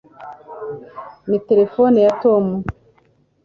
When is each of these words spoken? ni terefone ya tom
ni 1.27 1.37
terefone 1.47 1.97
ya 2.05 2.11
tom 2.23 2.45